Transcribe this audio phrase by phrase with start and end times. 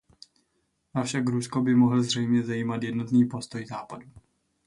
[0.93, 4.11] Avšak Rusko by mohl zřejmě zajímat jednotný postoj Západu.